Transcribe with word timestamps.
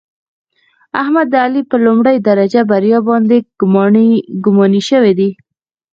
احمد 1.01 1.27
د 1.31 1.35
علي 1.45 1.61
په 1.71 1.75
لومړۍ 1.85 2.17
درجه 2.29 2.61
بریا 2.71 2.99
باندې 3.09 3.37
ګماني 4.43 4.81
شوی 4.89 5.13
دی. 5.19 5.29